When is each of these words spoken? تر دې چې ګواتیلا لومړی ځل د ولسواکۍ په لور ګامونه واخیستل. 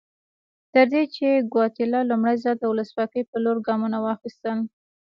تر 0.73 0.85
دې 0.93 1.03
چې 1.15 1.27
ګواتیلا 1.53 2.01
لومړی 2.11 2.35
ځل 2.43 2.55
د 2.59 2.63
ولسواکۍ 2.71 3.23
په 3.31 3.37
لور 3.43 3.57
ګامونه 3.67 3.97
واخیستل. 4.01 4.59